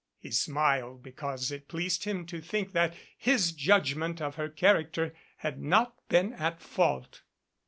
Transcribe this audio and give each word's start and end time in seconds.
He 0.17 0.31
smiled 0.31 1.03
because 1.03 1.51
it 1.51 1.67
pleased 1.67 2.05
him 2.05 2.25
to 2.25 2.41
think 2.41 2.71
that 2.71 2.95
his 3.19 3.51
judgment 3.51 4.19
of 4.19 4.33
her 4.33 4.49
charac 4.49 4.93
ter 4.93 5.13
had 5.37 5.59
not 5.61 5.93
been 6.09 6.33
at 6.33 6.59
fault. 6.59 7.21